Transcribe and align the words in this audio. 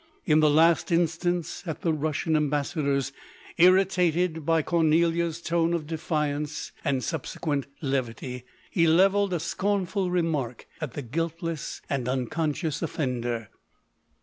In 0.25 0.39
the 0.39 0.49
last 0.49 0.91
instance, 0.91 1.61
at 1.67 1.81
the 1.81 1.93
Russian 1.93 2.35
Ambassador's, 2.35 3.11
irritated 3.59 4.43
by 4.47 4.63
Cornelia's 4.63 5.43
tone 5.43 5.75
of 5.75 5.81
LODORK. 5.83 6.09
167 6.09 6.33
defiance, 6.39 6.71
and 6.83 7.03
subsequent 7.03 7.67
levity, 7.83 8.43
he 8.71 8.87
levelled 8.87 9.31
a 9.31 9.39
scornful 9.39 10.09
remark 10.09 10.65
at 10.81 10.93
the 10.93 11.03
guiltless 11.03 11.83
and 11.87 12.09
unconscious 12.09 12.81
offender. 12.81 13.49